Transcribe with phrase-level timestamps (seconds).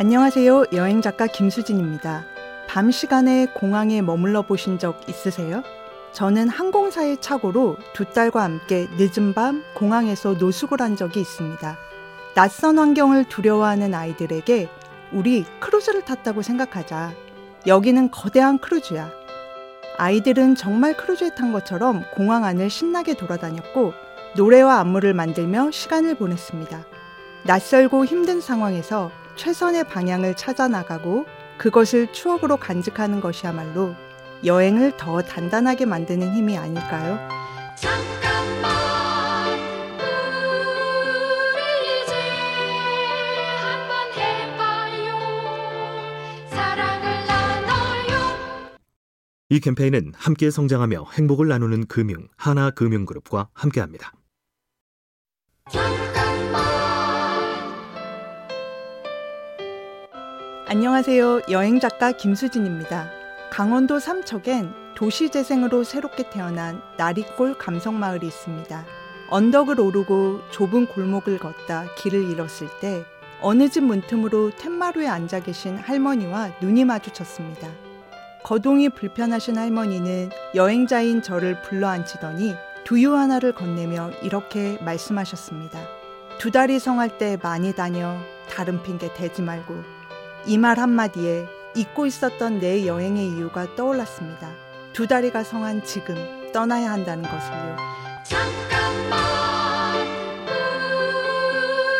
[0.00, 0.64] 안녕하세요.
[0.72, 2.24] 여행작가 김수진입니다.
[2.66, 5.62] 밤 시간에 공항에 머물러 보신 적 있으세요?
[6.12, 11.76] 저는 항공사의 착오로 두 딸과 함께 늦은 밤 공항에서 노숙을 한 적이 있습니다.
[12.34, 14.70] 낯선 환경을 두려워하는 아이들에게
[15.12, 17.12] 우리 크루즈를 탔다고 생각하자.
[17.66, 19.10] 여기는 거대한 크루즈야.
[19.98, 23.92] 아이들은 정말 크루즈에 탄 것처럼 공항 안을 신나게 돌아다녔고
[24.34, 26.86] 노래와 안무를 만들며 시간을 보냈습니다.
[27.44, 29.10] 낯설고 힘든 상황에서
[29.40, 31.24] 최선의 방향을 찾아 나가고
[31.56, 33.94] 그것을 추억으로 간직하는 것이야말로
[34.44, 37.18] 여행을 더 단단하게 만드는 힘이 아닐까요?
[37.74, 38.70] 잠깐만
[41.54, 42.12] 우리 이제
[43.62, 45.16] 한번 해봐요
[46.50, 48.76] 사랑을 나눠요
[49.48, 54.12] 이 캠페인은 함께 성장하며 행복을 나누는 금융 하나금융그룹과 함께합니다.
[60.72, 61.40] 안녕하세요.
[61.50, 63.10] 여행 작가 김수진입니다.
[63.50, 68.84] 강원도 삼척엔 도시 재생으로 새롭게 태어난 나리골 감성 마을이 있습니다.
[69.30, 73.04] 언덕을 오르고 좁은 골목을 걷다 길을 잃었을 때
[73.40, 77.66] 어느 집 문틈으로 툇마루에 앉아 계신 할머니와 눈이 마주쳤습니다.
[78.44, 82.54] 거동이 불편하신 할머니는 여행자인 저를 불러 앉히더니
[82.84, 85.80] 두유 하나를 건네며 이렇게 말씀하셨습니다.
[86.38, 88.16] 두 다리 성할 때 많이 다녀
[88.48, 89.99] 다른 핑계 대지 말고
[90.46, 91.46] 이 말 한마디에
[91.76, 94.50] 잊고 있었던 내 여행의 이유가 떠올랐습니다.
[94.92, 96.16] 두 다리가 성한 지금
[96.52, 97.76] 떠나야 한다는 것을요.
[98.24, 99.20] 잠깐만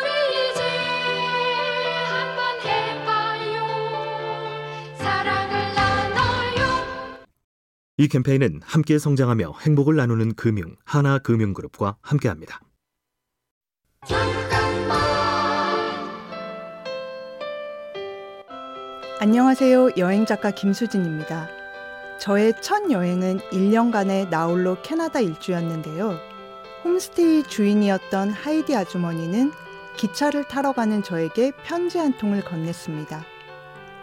[0.03, 0.61] 우리 이제
[2.09, 3.55] 한번 해봐요.
[4.97, 6.87] 사랑을 나눠요.
[7.99, 12.61] 이 캠페인은 함께 성장하며 행복을 나누는 금융 하나금융그룹과 함께합니다.
[19.23, 19.91] 안녕하세요.
[19.99, 21.47] 여행 작가 김수진입니다.
[22.19, 26.19] 저의 첫 여행은 1년간의 나홀로 캐나다 일주였는데요.
[26.83, 29.53] 홈스테이 주인이었던 하이디 아주머니는
[29.99, 33.21] 기차를 타러 가는 저에게 편지 한 통을 건넸습니다.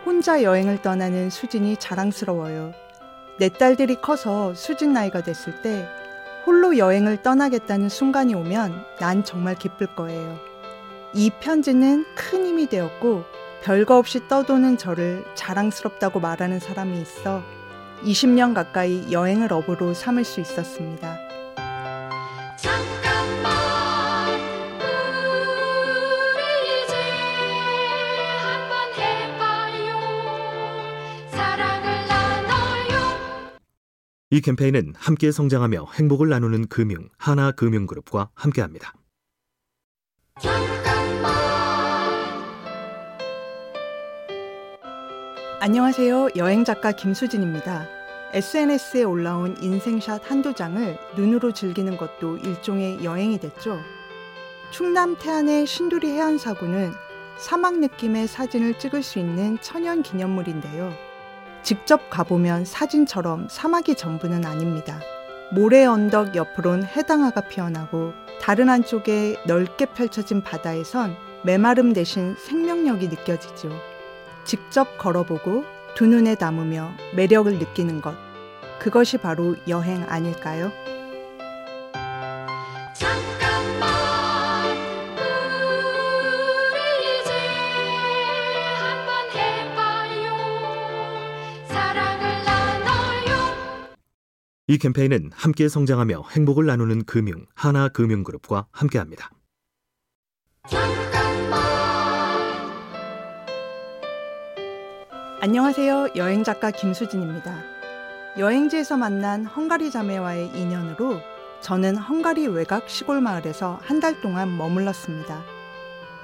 [0.05, 2.73] 혼자 여행을 떠나는 수진이 자랑스러워요.
[3.39, 5.88] 내 딸들이 커서 수진 나이가 됐을 때
[6.45, 10.38] 홀로 여행을 떠나겠다는 순간이 오면 난 정말 기쁠 거예요.
[11.16, 17.44] 이 편지는 큰 힘이 되었고 별거 없이 떠도는 저를 자랑스럽다고 말하는 사람이 있어
[18.03, 21.28] 20년 가까이 여행을 업으로 삼을 수 있었습니다.
[34.29, 38.94] 이 캠페인은 함께 성장하며 행복을 나누는 금융 하나금융그룹과 함께합니다.
[45.59, 46.29] 안녕하세요.
[46.35, 47.88] 여행작가 김수진입니다.
[48.31, 53.79] SNS에 올라온 인생샷 한두 장을 눈으로 즐기는 것도 일종의 여행이 됐죠.
[54.69, 56.94] 충남 태안의 신두리 해안사구는
[57.40, 60.94] 사막 느낌의 사진을 찍을 수 있는 천연 기념물인데요.
[61.63, 65.00] 직접 가보면 사진처럼 사막이 전부는 아닙니다.
[65.51, 73.97] 모래 언덕 옆으론 해당화가 피어나고 다른 한쪽에 넓게 펼쳐진 바다에선 메마름 대신 생명력이 느껴지죠.
[74.47, 78.16] 직접 걸어보고 두 눈에 담으며 매력을 느끼는 것.
[78.80, 80.72] 그것이 바로 여행 아닐까요?
[94.69, 99.31] 이 캠페인은 함께 성장하며 행복을 나누는 금융 하나금융그룹과 함께합니다.
[105.47, 106.09] 안녕하세요.
[106.18, 107.56] 여행작가 김수진입니다.
[108.38, 111.22] 여행지에서 만난 헝가리 자매와의 인연으로
[111.62, 115.41] 저는 헝가리 외곽 시골 마을에서 한 달 동안 머물렀습니다.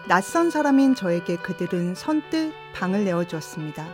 [0.10, 3.88] 낯선 사람인 저에게 그들은 선뜻 방을 내어주었습니다.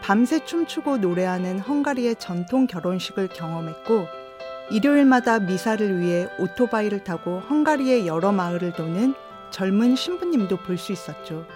[0.00, 4.06] 밤새 춤추고 노래하는 헝가리의 전통 결혼식을 경험했고,
[4.72, 9.14] 일요일마다 미사를 위해 오토바이를 타고 헝가리의 여러 마을을 도는
[9.50, 11.46] 젊은 신부님도 볼 수 있었죠.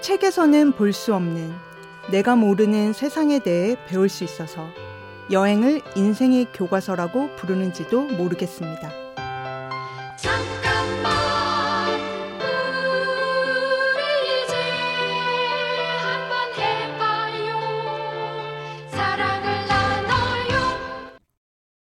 [0.00, 1.54] 책에서는 볼 수 없는
[2.10, 4.68] 내가 모르는 세상에 대해 배울 수 있어서
[5.30, 8.90] 여행을 인생의 교과서라고 부르는지도 모르겠습니다.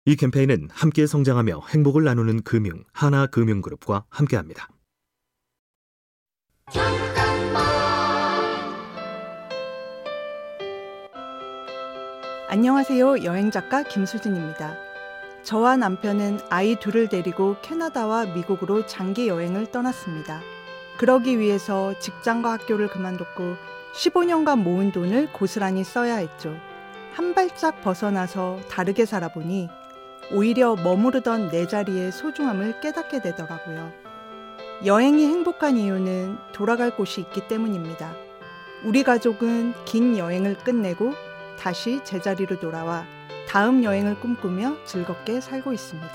[0.05, 4.69] 이 캠페인은 함께 성장하며 행복을 나누는 금융 하나금융그룹과 함께합니다.
[12.49, 13.25] 안녕하세요.
[13.25, 14.77] 여행작가 김수진입니다.
[15.43, 20.39] 저와 남편은 아이 둘을 데리고 캐나다와 미국으로 장기 여행을 떠났습니다.
[20.97, 23.57] 그러기 위해서 직장과 학교를 그만뒀고
[23.93, 26.55] 15년간 모은 돈을 고스란히 써야 했죠.
[27.11, 29.67] 한 발짝 벗어나서 다르게 살아보니
[30.31, 33.91] 오히려 머무르던 내 자리의 소중함을 깨닫게 되더라고요.
[34.85, 38.13] 여행이 행복한 이유는 돌아갈 곳이 있기 때문입니다.
[38.85, 41.26] 우리 가족은 긴 여행을 끝내고
[41.57, 43.05] 다시 제자리로 돌아와
[43.47, 46.09] 다음 여행을 꿈꾸며 즐겁게 살고 있습니다.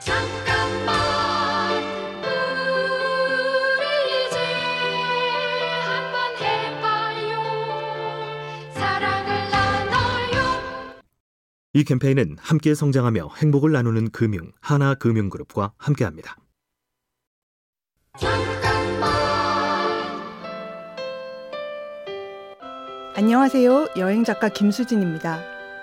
[0.00, 1.82] 잠깐만
[3.76, 4.38] 우리 이제
[5.84, 7.42] 한번 해봐요
[8.72, 10.62] 사랑을 나눠요
[11.74, 16.36] 이 캠페인은 함께 성장하며 행복을 나누는 금융 하나금융그룹과 함께합니다.
[23.14, 23.88] 안녕하세요.
[23.98, 25.38] 여행 작가 김수진입니다.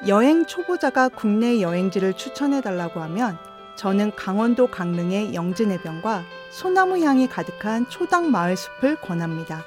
[0.08, 3.38] 여행 초보자가 국내 여행지를 추천해 달라고 하면
[3.76, 9.64] 저는 강원도 강릉의 영진해변과 소나무 향이 가득한 초당 마을 숲을 권합니다.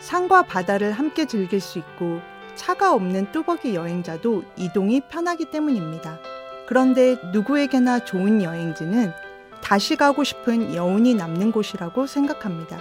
[0.00, 2.22] 산과 바다를 함께 즐길 수 있고
[2.54, 6.18] 차가 없는 뚜벅이 여행자도 이동이 편하기 때문입니다.
[6.66, 9.12] 그런데 누구에게나 좋은 여행지는
[9.60, 12.78] 다시 가고 싶은 여운이 남는 곳이라고 생각합니다.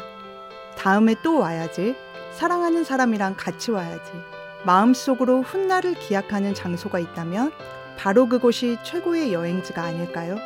[0.77, 1.95] 다음에 또 와야지.
[2.33, 4.11] 사랑하는 사람이랑 같이 와야지.
[4.65, 7.51] 마음속으로 훗날을 기약하는 장소가 있다면
[7.97, 10.37] 바로 그곳이 최고의 여행지가 아닐까요?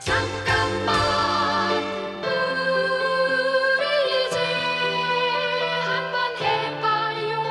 [0.00, 0.96] 잠깐만
[3.76, 4.38] 우리 이제
[5.84, 7.42] 한번 해봐요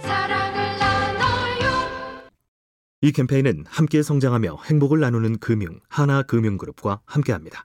[0.00, 2.30] 사랑을 나눠요
[3.02, 7.64] 이 캠페인은 함께 성장하며 행복을 나누는 금융 하나금융그룹과 함께합니다.